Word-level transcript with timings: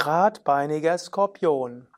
Gradbeiniger 0.00 0.96
Skorpion. 0.96 1.88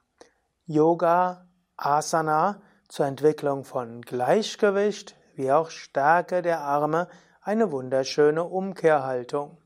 Yoga 0.65 1.47
Asana 1.77 2.63
zur 2.89 3.05
Entwicklung 3.05 3.63
von 3.63 4.01
Gleichgewicht 4.01 5.17
wie 5.35 5.53
auch 5.53 5.69
Stärke 5.69 6.41
der 6.41 6.61
Arme, 6.61 7.09
eine 7.43 7.71
wunderschöne 7.71 8.43
Umkehrhaltung. 8.43 9.59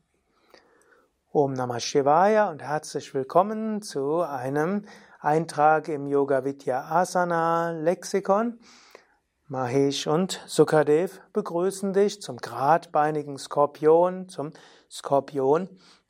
Om 1.31 1.53
Namah 1.53 1.79
Shivaya 1.79 2.49
und 2.49 2.61
herzlich 2.61 3.13
willkommen 3.13 3.81
zu 3.81 4.19
einem 4.19 4.83
Eintrag 5.21 5.87
im 5.87 6.05
Yoga 6.05 6.43
Vidya 6.43 6.89
Asana 6.91 7.71
Lexikon. 7.71 8.59
Mahesh 9.47 10.07
und 10.07 10.41
Sukadev 10.45 11.21
begrüßen 11.31 11.93
dich 11.93 12.21
zum 12.21 12.35
gradbeinigen 12.35 13.37
Skorpion, 13.37 14.27
zum 14.27 14.51
Skorpion 14.91 15.69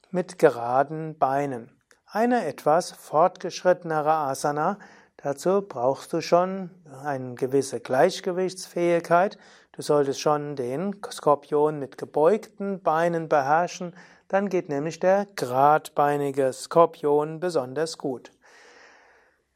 mit 0.09 0.39
geraden 0.39 1.19
Beinen 1.19 1.74
eine 2.15 2.45
etwas 2.45 2.91
fortgeschrittenere 2.91 4.09
Asana. 4.09 4.79
Dazu 5.17 5.61
brauchst 5.61 6.13
du 6.13 6.21
schon 6.21 6.69
eine 7.03 7.35
gewisse 7.35 7.81
Gleichgewichtsfähigkeit. 7.81 9.37
Du 9.73 9.81
solltest 9.81 10.21
schon 10.21 10.55
den 10.55 10.95
Skorpion 11.11 11.77
mit 11.77 11.97
gebeugten 11.97 12.81
Beinen 12.81 13.27
beherrschen. 13.27 13.93
Dann 14.29 14.47
geht 14.47 14.69
nämlich 14.69 15.01
der 15.01 15.27
geradbeinige 15.35 16.53
Skorpion 16.53 17.41
besonders 17.41 17.97
gut. 17.97 18.31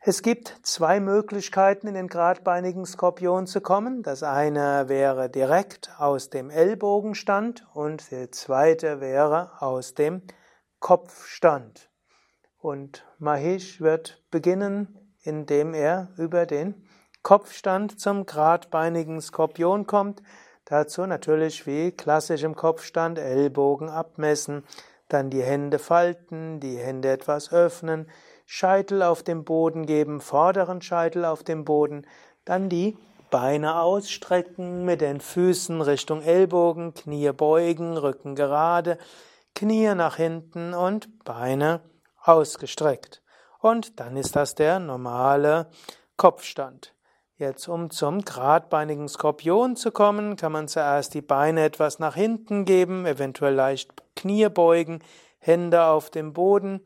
Es 0.02 0.22
gibt 0.22 0.53
zwei 0.64 1.00
Möglichkeiten, 1.00 1.88
in 1.88 1.94
den 1.94 2.08
geradbeinigen 2.08 2.86
Skorpion 2.86 3.48
zu 3.48 3.62
kommen. 3.62 4.03
Das 4.03 4.22
eine 4.22 4.89
wäre 4.89 5.30
direkt 5.30 5.91
aus 5.98 6.30
dem 6.30 6.50
Ellbogenstand 6.50 7.66
und 7.73 8.12
der 8.12 8.34
zweite 8.34 9.00
wäre 9.00 9.62
aus 9.62 9.94
dem 9.94 10.23
Kopfstand. 10.80 11.88
Und 12.59 13.06
Mahesh 13.20 13.80
wird 13.80 14.22
beginnen, 14.31 14.97
indem 15.23 15.73
er 15.73 16.09
über 16.17 16.45
den 16.45 16.75
Kopfstand 17.23 18.00
zum 18.00 18.25
gradbeinigen 18.25 19.22
Skorpion 19.22 19.88
kommt. 19.88 20.22
Dazu 20.66 21.06
natürlich 21.06 21.66
wie 21.66 21.92
klassisch 21.92 22.44
im 22.44 22.56
Kopfstand 22.56 23.17
Ellbogen 23.17 23.89
abmessen, 23.89 24.64
dann 25.08 25.30
die 25.30 25.42
Hände 25.42 25.80
falten, 25.80 26.59
die 26.59 26.78
Hände 26.78 27.09
etwas 27.09 27.52
öffnen, 27.52 28.09
Scheitel 28.45 29.03
auf 29.03 29.23
dem 29.23 29.45
Boden 29.45 29.86
geben, 29.86 30.22
vorderen 30.22 30.81
Scheitel 30.81 31.26
auf 31.26 31.44
dem 31.44 31.66
Boden, 31.66 32.05
dann 32.45 32.70
die 32.70 32.98
Beine 33.31 33.80
ausstrecken 33.80 34.86
mit 34.86 35.02
den 35.02 35.22
Füßen 35.22 35.81
Richtung 35.81 36.22
Ellbogen, 36.22 36.94
Knie 36.94 37.31
beugen, 37.31 37.95
Rücken 37.98 38.36
gerade, 38.36 38.98
Knie 39.55 39.94
nach 39.95 40.17
hinten 40.17 40.73
und 40.73 41.23
Beine 41.23 41.81
ausgestreckt. 42.23 43.22
Und 43.59 44.00
dann 44.00 44.16
ist 44.16 44.36
das 44.36 44.56
der 44.56 44.80
normale 44.80 45.70
Kopfstand. 46.17 46.94
Jetzt, 47.38 47.67
um 47.67 47.89
zum 47.89 48.26
geradbeinigen 48.26 49.08
Skorpion 49.08 49.76
zu 49.76 49.92
kommen, 49.92 50.36
kann 50.36 50.52
man 50.52 50.67
zuerst 50.67 51.14
die 51.14 51.22
Beine 51.22 51.64
etwas 51.64 52.00
nach 52.00 52.16
hinten 52.16 52.66
geben, 52.66 53.06
eventuell 53.06 53.53
leicht 53.53 53.94
Knie 54.16 54.50
beugen, 54.50 55.00
Hände 55.38 55.86
auf 55.86 56.09
dem 56.09 56.34
Boden, 56.34 56.81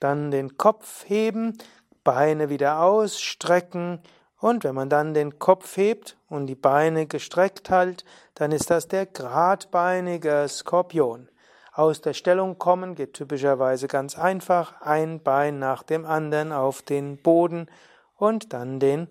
dann 0.00 0.32
den 0.32 0.56
Kopf 0.56 1.04
heben, 1.06 1.56
Beine 2.02 2.48
wieder 2.48 2.82
ausstrecken 2.82 4.02
und 4.42 4.64
wenn 4.64 4.74
man 4.74 4.88
dann 4.88 5.14
den 5.14 5.38
Kopf 5.38 5.76
hebt 5.76 6.16
und 6.28 6.48
die 6.48 6.56
Beine 6.56 7.06
gestreckt 7.06 7.70
hält, 7.70 8.04
dann 8.34 8.50
ist 8.50 8.70
das 8.70 8.88
der 8.88 9.06
geradbeinige 9.06 10.46
Skorpion. 10.48 11.28
Aus 11.74 12.02
der 12.02 12.12
Stellung 12.12 12.58
kommen 12.58 12.94
geht 12.94 13.14
typischerweise 13.14 13.88
ganz 13.88 14.18
einfach, 14.18 14.82
ein 14.82 15.22
Bein 15.22 15.58
nach 15.58 15.82
dem 15.82 16.04
anderen 16.04 16.52
auf 16.52 16.82
den 16.82 17.16
Boden 17.16 17.66
und 18.14 18.52
dann 18.52 18.78
den, 18.78 19.08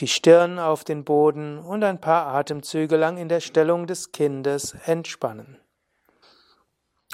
die 0.00 0.08
Stirn 0.08 0.58
auf 0.58 0.84
den 0.84 1.04
Boden 1.04 1.58
und 1.58 1.84
ein 1.84 2.00
paar 2.00 2.28
Atemzüge 2.28 2.96
lang 2.96 3.18
in 3.18 3.28
der 3.28 3.40
Stellung 3.40 3.86
des 3.86 4.10
Kindes 4.12 4.74
entspannen. 4.86 5.58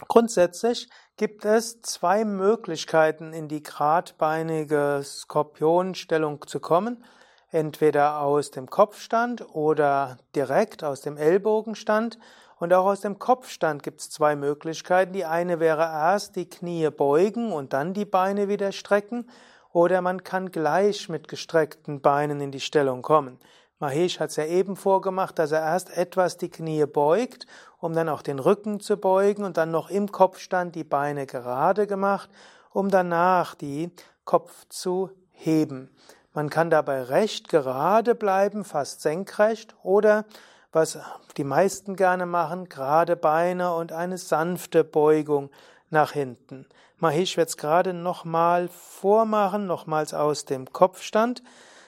Grundsätzlich 0.06 0.88
gibt 1.16 1.44
es 1.44 1.82
zwei 1.82 2.24
Möglichkeiten, 2.24 3.32
in 3.32 3.48
die 3.48 3.64
gradbeinige 3.64 5.02
Skorpionstellung 5.04 6.46
zu 6.46 6.60
kommen. 6.60 7.04
Entweder 7.50 8.20
aus 8.20 8.50
dem 8.50 8.70
Kopfstand 8.70 9.54
oder 9.54 10.18
direkt 10.36 10.84
aus 10.84 11.00
dem 11.00 11.16
Ellbogenstand. 11.16 12.18
Und 12.58 12.72
auch 12.72 12.86
aus 12.86 13.00
dem 13.00 13.18
Kopfstand 13.18 13.82
gibt 13.82 14.00
es 14.00 14.10
zwei 14.10 14.36
Möglichkeiten. 14.36 15.12
Die 15.12 15.24
eine 15.24 15.60
wäre 15.60 15.82
erst 15.82 16.36
die 16.36 16.48
Knie 16.48 16.90
beugen 16.90 17.52
und 17.52 17.72
dann 17.72 17.94
die 17.94 18.04
Beine 18.04 18.48
wieder 18.48 18.70
strecken. 18.70 19.28
Oder 19.72 20.00
man 20.00 20.22
kann 20.22 20.50
gleich 20.50 21.08
mit 21.08 21.26
gestreckten 21.26 22.00
Beinen 22.00 22.40
in 22.40 22.52
die 22.52 22.60
Stellung 22.60 23.02
kommen. 23.02 23.38
Mahesh 23.80 24.20
hat 24.20 24.28
es 24.28 24.36
ja 24.36 24.44
eben 24.44 24.76
vorgemacht, 24.76 25.38
dass 25.38 25.52
er 25.52 25.60
erst 25.60 25.96
etwas 25.96 26.36
die 26.36 26.50
Knie 26.50 26.84
beugt, 26.84 27.46
um 27.78 27.94
dann 27.94 28.10
auch 28.10 28.20
den 28.20 28.38
Rücken 28.38 28.78
zu 28.80 28.98
beugen 28.98 29.42
und 29.42 29.56
dann 29.56 29.70
noch 29.70 29.88
im 29.88 30.12
Kopfstand 30.12 30.74
die 30.74 30.84
Beine 30.84 31.24
gerade 31.24 31.86
gemacht, 31.86 32.28
um 32.72 32.90
danach 32.90 33.54
die 33.54 33.90
Kopf 34.26 34.66
zu 34.68 35.10
heben. 35.30 35.88
Man 36.32 36.48
kann 36.48 36.70
dabei 36.70 37.02
recht 37.02 37.48
gerade 37.48 38.14
bleiben, 38.14 38.64
fast 38.64 39.00
senkrecht, 39.00 39.74
oder 39.82 40.24
was 40.72 40.98
die 41.36 41.44
meisten 41.44 41.96
gerne 41.96 42.26
machen, 42.26 42.68
gerade 42.68 43.16
Beine 43.16 43.74
und 43.74 43.92
eine 43.92 44.18
sanfte 44.18 44.84
Beugung 44.84 45.50
nach 45.90 46.12
hinten. 46.12 46.66
Mahesh 46.98 47.36
wird 47.36 47.48
es 47.48 47.56
gerade 47.56 47.92
nochmal 47.92 48.68
vormachen, 48.68 49.66
nochmals 49.66 50.14
aus 50.14 50.44
dem 50.44 50.72
Kopfstand, 50.72 51.42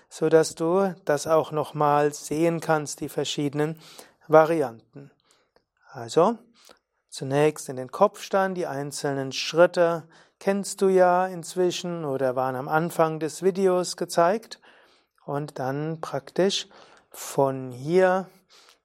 so 0.09 0.29
dass 0.29 0.55
du 0.55 0.95
das 1.05 1.27
auch 1.27 1.53
nochmal 1.53 2.13
sehen 2.13 2.61
kannst, 2.61 3.01
die 3.01 3.09
verschiedenen 3.09 3.79
Varianten. 4.27 5.11
Also, 5.93 6.39
zunächst 7.09 7.69
in 7.69 7.77
den 7.77 7.93
Kopfstand, 7.93 8.57
die 8.57 8.67
einzelnen 8.67 9.33
Schritte 9.33 10.09
kennst 10.43 10.83
du 10.83 10.89
ja 10.89 11.29
inzwischen 11.29 12.05
oder 12.05 12.35
waren 12.35 12.57
am 12.57 12.67
Anfang 12.67 13.21
des 13.21 13.45
Videos 13.45 13.97
gezeigt. 13.97 14.59
Und 15.25 15.61
dann 15.61 16.01
praktisch 16.01 16.67
von 17.11 17.71
hier 17.71 18.27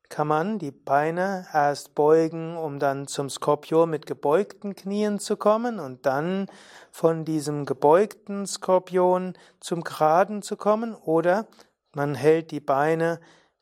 kann 0.07 0.27
man 0.27 0.59
die 0.59 0.69
Beine 0.69 1.47
erst 1.51 1.95
beugen, 1.95 2.55
um 2.55 2.77
dann 2.77 3.07
zum 3.07 3.31
Skorpion 3.31 3.89
mit 3.89 4.05
gebeugten 4.05 4.75
Knien 4.75 5.17
zu 5.17 5.35
kommen 5.35 5.79
und 5.79 6.05
dann 6.05 6.45
von 6.91 7.25
diesem 7.25 7.65
gebeugten 7.65 8.45
Skorpion 8.45 9.33
zum 9.59 9.83
geraden 9.83 10.43
zu 10.43 10.57
kommen. 10.57 10.93
Oder 10.93 11.47
man 11.91 12.13
hält 12.13 12.51
die 12.51 12.59
Beine 12.59 13.19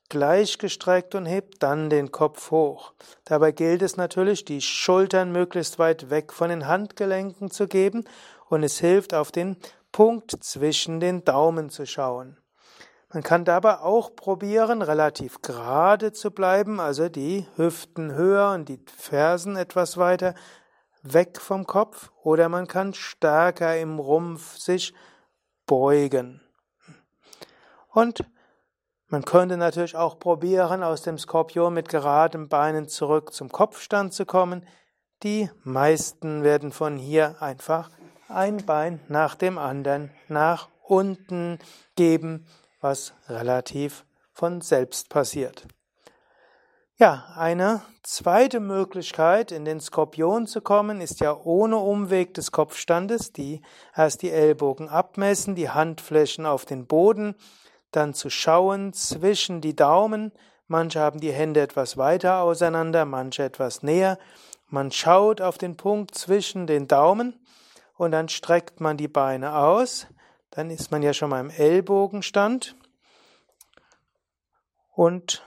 gleichgestreckt 0.09 1.15
und 1.15 1.25
hebt 1.25 1.63
dann 1.63 1.89
den 1.89 2.11
Kopf 2.11 2.51
hoch. 2.51 2.93
Dabei 3.23 3.51
gilt 3.51 3.81
es 3.81 3.97
natürlich, 3.97 4.45
die 4.45 4.61
Schultern 4.61 5.31
möglichst 5.31 5.79
weit 5.79 6.09
weg 6.09 6.31
von 6.33 6.49
den 6.49 6.67
Handgelenken 6.67 7.49
zu 7.51 7.67
geben 7.67 8.05
und 8.49 8.63
es 8.63 8.79
hilft, 8.79 9.13
auf 9.13 9.31
den 9.31 9.57
Punkt 9.91 10.31
zwischen 10.43 10.99
den 10.99 11.23
Daumen 11.23 11.69
zu 11.69 11.85
schauen. 11.85 12.37
Man 13.13 13.23
kann 13.23 13.45
dabei 13.45 13.79
auch 13.79 14.13
probieren, 14.15 14.81
relativ 14.81 15.41
gerade 15.41 16.11
zu 16.11 16.31
bleiben, 16.31 16.81
also 16.81 17.07
die 17.07 17.47
Hüften 17.55 18.13
höher 18.13 18.51
und 18.51 18.67
die 18.67 18.83
Fersen 18.97 19.55
etwas 19.55 19.97
weiter 19.97 20.35
weg 21.01 21.39
vom 21.39 21.65
Kopf, 21.65 22.11
oder 22.23 22.49
man 22.49 22.67
kann 22.67 22.93
stärker 22.93 23.77
im 23.79 23.99
Rumpf 23.99 24.57
sich 24.57 24.93
beugen. 25.65 26.41
Und 27.89 28.25
man 29.07 29.23
könnte 29.23 29.57
natürlich 29.57 29.95
auch 29.95 30.19
probieren, 30.19 30.83
aus 30.83 31.01
dem 31.01 31.17
Skorpion 31.17 31.73
mit 31.73 31.89
geraden 31.89 32.49
Beinen 32.49 32.87
zurück 32.87 33.33
zum 33.33 33.51
Kopfstand 33.51 34.13
zu 34.13 34.25
kommen. 34.25 34.65
Die 35.23 35.49
meisten 35.63 36.43
werden 36.43 36.71
von 36.71 36.97
hier 36.97 37.41
einfach 37.41 37.89
ein 38.27 38.65
Bein 38.65 38.99
nach 39.07 39.35
dem 39.35 39.57
anderen 39.57 40.11
nach 40.27 40.69
unten 40.83 41.59
geben 41.95 42.45
was 42.85 43.13
relativ 43.27 44.05
von 44.31 44.61
selbst 44.61 45.09
passiert. 45.09 45.65
Ja, 46.97 47.25
eine 47.35 47.81
zweite 48.03 48.59
Möglichkeit, 48.59 49.51
in 49.51 49.65
den 49.65 49.81
Skorpion 49.81 50.45
zu 50.45 50.61
kommen, 50.61 51.01
ist 51.01 51.19
ja 51.19 51.35
ohne 51.35 51.77
Umweg 51.77 52.35
des 52.35 52.51
Kopfstandes, 52.51 53.33
die 53.33 53.61
erst 53.95 54.21
die 54.21 54.29
Ellbogen 54.29 54.87
abmessen, 54.87 55.55
die 55.55 55.71
Handflächen 55.71 56.45
auf 56.45 56.65
den 56.65 56.85
Boden, 56.85 57.35
dann 57.95 58.13
zu 58.13 58.29
schauen 58.29 58.93
zwischen 58.93 59.61
die 59.61 59.75
Daumen. 59.75 60.31
Manche 60.67 60.99
haben 60.99 61.19
die 61.19 61.31
Hände 61.31 61.61
etwas 61.61 61.97
weiter 61.97 62.41
auseinander, 62.41 63.05
manche 63.05 63.43
etwas 63.43 63.83
näher. 63.83 64.17
Man 64.67 64.91
schaut 64.91 65.41
auf 65.41 65.57
den 65.57 65.77
Punkt 65.77 66.15
zwischen 66.15 66.67
den 66.67 66.87
Daumen 66.87 67.39
und 67.97 68.11
dann 68.11 68.29
streckt 68.29 68.81
man 68.81 68.97
die 68.97 69.07
Beine 69.07 69.55
aus. 69.55 70.07
Dann 70.51 70.69
ist 70.69 70.91
man 70.91 71.03
ja 71.03 71.13
schon 71.13 71.29
mal 71.29 71.39
im 71.39 71.49
Ellbogenstand 71.49 72.75
und 74.93 75.45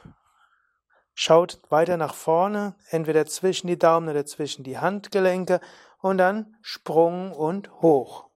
schaut 1.15 1.61
weiter 1.69 1.97
nach 1.97 2.15
vorne, 2.15 2.77
entweder 2.91 3.27
zwischen 3.27 3.67
die 3.67 3.79
Daumen 3.79 4.09
oder 4.09 4.25
zwischen 4.25 4.62
die 4.62 4.79
Handgelenke 4.79 5.61
und 6.00 6.19
dann 6.19 6.56
Sprung 6.62 7.33
und 7.33 7.73
hoch. 7.83 8.27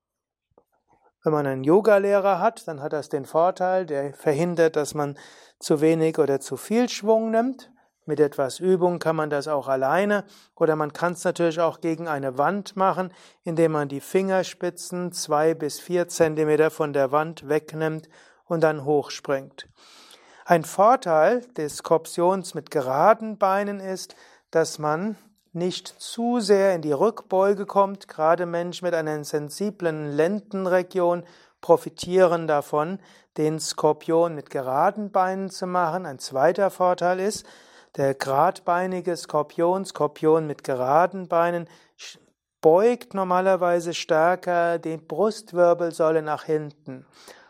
Wenn 1.25 1.33
man 1.33 1.47
einen 1.47 1.63
Yogalehrer 1.63 2.41
hat, 2.41 2.67
dann 2.67 2.81
hat 2.81 2.93
das 2.93 3.09
den 3.09 3.27
Vorteil, 3.27 3.87
der 3.87 4.13
verhindert, 4.13 4.75
dass 4.75 4.95
man 4.95 5.17
zu 5.61 5.81
wenig 5.81 6.19
oder 6.19 6.41
zu 6.41 6.57
viel 6.57 6.89
Schwung 6.89 7.31
nimmt. 7.31 7.71
Mit 8.05 8.19
etwas 8.19 8.59
Übung 8.59 8.99
kann 8.99 9.15
man 9.15 9.31
das 9.31 9.47
auch 9.47 9.69
alleine 9.69 10.25
oder 10.57 10.75
man 10.75 10.93
kann 10.93 11.13
es 11.13 11.23
natürlich 11.23 11.61
auch 11.61 11.81
gegen 11.81 12.09
eine 12.09 12.37
Wand 12.37 12.75
machen, 12.75 13.15
indem 13.45 13.73
man 13.73 13.89
die 13.89 14.01
Fingerspitzen 14.01 15.13
zwei 15.13 15.55
bis 15.55 15.79
vier 15.79 16.09
Zentimeter 16.09 16.73
von 16.73 16.93
der 16.93 17.13
Wand 17.13 17.49
wegnimmt 17.49 18.09
und 18.45 18.65
dann 18.65 18.85
hochspringt. 18.85 19.69
Ein 20.45 20.65
Vorteil 20.65 21.43
des 21.57 21.77
Skorpions 21.77 22.55
mit 22.55 22.73
geraden 22.73 23.39
Beinen 23.39 23.79
ist, 23.79 24.17
dass 24.51 24.81
man 24.81 25.17
nicht 25.53 25.89
zu 25.89 26.41
sehr 26.41 26.75
in 26.75 26.83
die 26.83 26.93
Rückbeuge 26.93 27.67
kommt. 27.67 28.09
Gerade 28.09 28.47
Menschen 28.47 28.87
mit 28.87 28.95
einer 28.95 29.23
sensiblen 29.25 30.17
Lendenregion 30.17 31.25
profitieren 31.61 32.47
davon, 32.47 32.99
den 33.37 33.61
Skorpion 33.61 34.35
mit 34.35 34.51
geraden 34.51 35.11
Beinen 35.11 35.51
zu 35.51 35.67
machen. 35.67 36.07
Ein 36.07 36.19
zweiter 36.19 36.71
Vorteil 36.71 37.21
ist, 37.21 37.47
der 37.97 38.15
geradbeinige 38.15 39.17
Skorpion, 39.17 39.85
Skorpion 39.85 40.47
mit 40.47 40.65
geraden 40.65 41.29
Beinen, 41.29 41.69
beugt 42.61 43.13
normalerweise 43.13 43.93
stärker 43.93 44.79
die 44.79 44.97
Brustwirbelsäule 44.97 46.23
nach 46.23 46.45
hinten 46.45 47.05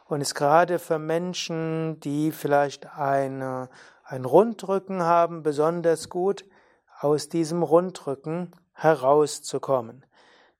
und 0.07 0.21
ist 0.21 0.35
gerade 0.35 0.79
für 0.79 0.99
Menschen, 0.99 2.01
die 2.01 2.33
vielleicht 2.33 2.97
eine, 2.97 3.69
einen 4.05 4.25
Rundrücken 4.25 5.03
haben, 5.03 5.43
besonders 5.43 6.09
gut, 6.09 6.45
aus 7.03 7.29
diesem 7.29 7.63
Rundrücken 7.63 8.53
herauszukommen. 8.75 10.05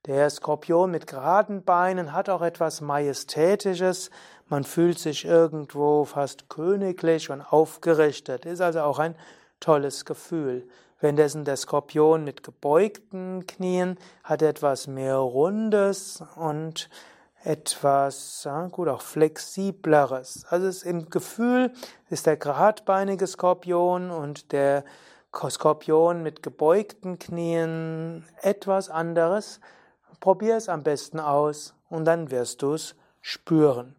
Der 0.05 0.29
Skorpion 0.29 0.91
mit 0.91 1.07
geraden 1.07 1.63
Beinen 1.63 2.11
hat 2.11 2.27
auch 2.29 2.41
etwas 2.41 2.81
Majestätisches, 2.81 4.09
man 4.49 4.65
fühlt 4.65 4.99
sich 4.99 5.23
irgendwo 5.23 6.03
fast 6.03 6.49
königlich 6.49 7.29
und 7.29 7.41
aufgerichtet, 7.41 8.45
ist 8.45 8.59
also 8.59 8.81
auch 8.81 8.99
ein 8.99 9.15
tolles 9.61 10.03
Gefühl. 10.03 10.67
Währenddessen 10.99 11.45
der 11.45 11.55
Skorpion 11.55 12.25
mit 12.25 12.43
gebeugten 12.43 13.47
Knien 13.47 13.97
hat 14.23 14.41
etwas 14.41 14.87
mehr 14.87 15.15
Rundes 15.17 16.21
und 16.35 16.89
etwas, 17.45 18.43
ja, 18.43 18.67
gut, 18.67 18.89
auch 18.89 19.01
flexibleres. 19.01 20.45
Also 20.49 20.87
im 20.87 21.09
Gefühl 21.09 21.71
ist 22.09 22.25
der 22.25 22.37
geradbeinige 22.37 23.27
Skorpion 23.27 24.11
und 24.11 24.51
der 24.51 24.83
Skorpion 25.49 26.23
mit 26.23 26.43
gebeugten 26.43 27.19
Knien 27.19 28.25
etwas 28.41 28.89
anderes. 28.89 29.59
Probier 30.19 30.57
es 30.57 30.69
am 30.69 30.83
besten 30.83 31.19
aus 31.19 31.75
und 31.89 32.05
dann 32.05 32.31
wirst 32.31 32.61
du 32.61 32.73
es 32.73 32.95
spüren. 33.21 33.95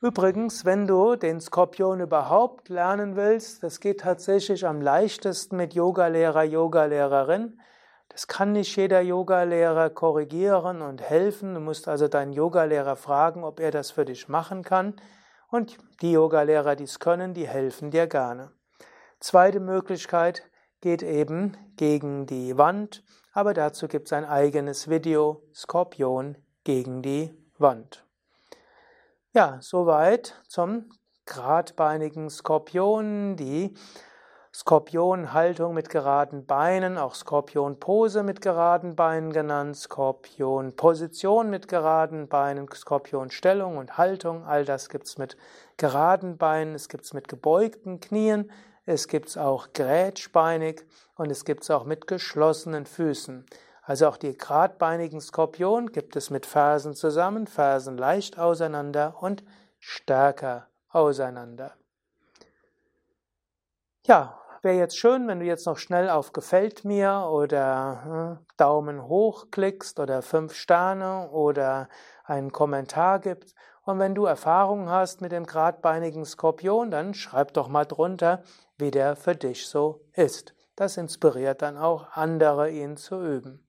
Übrigens, 0.00 0.64
wenn 0.64 0.88
du 0.88 1.14
den 1.14 1.40
Skorpion 1.40 2.00
überhaupt 2.00 2.68
lernen 2.68 3.14
willst, 3.14 3.62
das 3.62 3.78
geht 3.78 4.00
tatsächlich 4.00 4.66
am 4.66 4.80
leichtesten 4.80 5.56
mit 5.56 5.74
Yogalehrer, 5.74 6.42
Yogalehrerin. 6.42 7.60
Das 8.08 8.26
kann 8.26 8.50
nicht 8.52 8.74
jeder 8.76 9.00
Yogalehrer 9.00 9.90
korrigieren 9.90 10.82
und 10.82 11.00
helfen. 11.00 11.54
Du 11.54 11.60
musst 11.60 11.86
also 11.86 12.08
deinen 12.08 12.32
Yogalehrer 12.32 12.96
fragen, 12.96 13.44
ob 13.44 13.60
er 13.60 13.70
das 13.70 13.92
für 13.92 14.04
dich 14.04 14.28
machen 14.28 14.64
kann. 14.64 14.96
Und 15.50 15.78
die 16.00 16.12
Yogalehrer, 16.12 16.74
die 16.74 16.84
es 16.84 16.98
können, 16.98 17.32
die 17.32 17.46
helfen 17.46 17.92
dir 17.92 18.08
gerne. 18.08 18.50
Zweite 19.22 19.60
Möglichkeit 19.60 20.42
geht 20.80 21.04
eben 21.04 21.56
gegen 21.76 22.26
die 22.26 22.58
Wand, 22.58 23.04
aber 23.32 23.54
dazu 23.54 23.86
gibt 23.86 24.08
es 24.08 24.12
ein 24.12 24.24
eigenes 24.24 24.90
Video, 24.90 25.44
Skorpion 25.54 26.36
gegen 26.64 27.02
die 27.02 27.32
Wand. 27.56 28.04
Ja, 29.32 29.58
soweit 29.60 30.42
zum 30.48 30.90
geradbeinigen 31.24 32.30
Skorpion, 32.30 33.36
die 33.36 33.76
Skorpionhaltung 34.52 35.72
mit 35.72 35.88
geraden 35.88 36.44
Beinen, 36.44 36.98
auch 36.98 37.14
Skorpionpose 37.14 38.24
mit 38.24 38.40
geraden 38.40 38.96
Beinen 38.96 39.32
genannt, 39.32 39.76
Skorpionposition 39.76 41.48
mit 41.48 41.68
geraden 41.68 42.26
Beinen, 42.26 42.68
Skorpionstellung 42.74 43.76
und 43.76 43.98
Haltung, 43.98 44.44
all 44.44 44.64
das 44.64 44.88
gibt's 44.88 45.16
mit 45.16 45.36
geraden 45.76 46.38
Beinen, 46.38 46.74
es 46.74 46.88
gibt's 46.88 47.14
mit 47.14 47.28
gebeugten 47.28 48.00
Knien, 48.00 48.50
es 48.84 49.08
gibt's 49.08 49.36
auch 49.36 49.72
grätschbeinig 49.72 50.82
und 51.14 51.30
es 51.30 51.44
gibt's 51.44 51.70
auch 51.70 51.84
mit 51.84 52.06
geschlossenen 52.06 52.86
Füßen. 52.86 53.46
Also 53.82 54.08
auch 54.08 54.16
die 54.16 54.36
geradbeinigen 54.36 55.20
Skorpion 55.20 55.92
gibt 55.92 56.16
es 56.16 56.30
mit 56.30 56.46
Fersen 56.46 56.94
zusammen, 56.94 57.46
Fersen 57.46 57.96
leicht 57.96 58.38
auseinander 58.38 59.16
und 59.20 59.42
stärker 59.78 60.68
auseinander. 60.88 61.76
Ja, 64.06 64.41
wäre 64.62 64.76
jetzt 64.76 64.96
schön, 64.96 65.28
wenn 65.28 65.40
du 65.40 65.46
jetzt 65.46 65.66
noch 65.66 65.78
schnell 65.78 66.08
auf 66.08 66.32
Gefällt 66.32 66.84
mir 66.84 67.28
oder 67.30 68.38
äh, 68.40 68.54
Daumen 68.56 69.06
hoch 69.06 69.46
klickst 69.50 69.98
oder 70.00 70.22
fünf 70.22 70.54
Sterne 70.54 71.30
oder 71.30 71.88
einen 72.24 72.52
Kommentar 72.52 73.18
gibst. 73.18 73.54
Und 73.84 73.98
wenn 73.98 74.14
du 74.14 74.24
Erfahrungen 74.24 74.88
hast 74.88 75.20
mit 75.20 75.32
dem 75.32 75.44
geradbeinigen 75.44 76.24
Skorpion, 76.24 76.90
dann 76.90 77.14
schreib 77.14 77.52
doch 77.54 77.68
mal 77.68 77.84
drunter, 77.84 78.42
wie 78.78 78.92
der 78.92 79.16
für 79.16 79.34
dich 79.34 79.66
so 79.66 80.04
ist. 80.12 80.54
Das 80.76 80.96
inspiriert 80.96 81.62
dann 81.62 81.76
auch 81.76 82.12
andere, 82.12 82.70
ihn 82.70 82.96
zu 82.96 83.20
üben. 83.20 83.66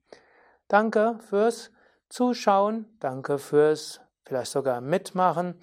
Danke 0.67 1.17
fürs 1.27 1.71
Zuschauen, 2.09 2.95
danke 2.99 3.39
fürs 3.39 4.01
vielleicht 4.23 4.51
sogar 4.51 4.81
Mitmachen. 4.81 5.59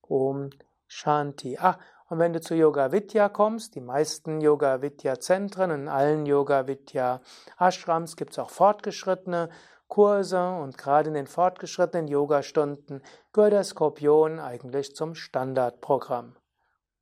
Om 0.00 0.50
Shanti. 0.86 1.58
Ah, 1.58 1.76
und 2.08 2.20
wenn 2.20 2.32
du 2.32 2.40
zu 2.40 2.54
Yoga 2.54 2.92
Vidya 2.92 3.28
kommst, 3.28 3.74
die 3.74 3.80
meisten 3.80 4.40
Yoga 4.40 4.80
Vidya 4.80 5.18
Zentren, 5.18 5.72
in 5.72 5.88
allen 5.88 6.24
Yoga 6.24 6.68
Vidya 6.68 7.20
Ashrams 7.58 8.14
gibt 8.14 8.30
es 8.30 8.38
auch 8.38 8.50
fortgeschrittene 8.50 9.48
Kurse 9.88 10.50
und 10.50 10.78
gerade 10.78 11.08
in 11.08 11.14
den 11.14 11.26
fortgeschrittenen 11.26 12.06
Yoga-Stunden 12.06 13.02
gehört 13.32 13.54
der 13.54 13.64
Skorpion 13.64 14.38
eigentlich 14.38 14.94
zum 14.94 15.16
Standardprogramm. 15.16 16.36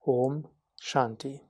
Om 0.00 0.48
Shanti. 0.82 1.40